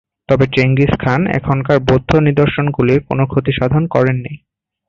তবে 0.29 0.45
Genghis 0.55 0.91
Khan 0.99 1.21
এখানকার 1.37 1.77
বৌদ্ধ 1.87 2.11
নিদর্শনগুলির 2.27 2.99
কোনও 3.07 3.25
ক্ষতিসাধন 3.25 3.83
করেননি। 3.87 4.33